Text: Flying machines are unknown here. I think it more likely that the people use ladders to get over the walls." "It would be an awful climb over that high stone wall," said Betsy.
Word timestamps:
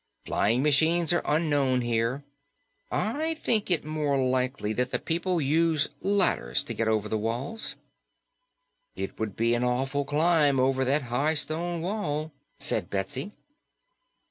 Flying 0.25 0.63
machines 0.63 1.13
are 1.13 1.21
unknown 1.25 1.81
here. 1.81 2.23
I 2.91 3.35
think 3.35 3.69
it 3.69 3.85
more 3.85 4.17
likely 4.17 4.73
that 4.73 4.89
the 4.91 4.97
people 4.97 5.39
use 5.39 5.89
ladders 6.01 6.63
to 6.63 6.73
get 6.73 6.87
over 6.87 7.07
the 7.07 7.19
walls." 7.19 7.75
"It 8.95 9.19
would 9.19 9.35
be 9.35 9.53
an 9.53 9.63
awful 9.63 10.03
climb 10.03 10.59
over 10.59 10.83
that 10.85 11.03
high 11.13 11.35
stone 11.35 11.83
wall," 11.83 12.31
said 12.57 12.89
Betsy. 12.89 13.33